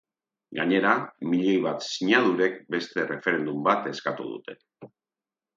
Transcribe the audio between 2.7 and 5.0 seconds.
beste referendum bat eskatu dute.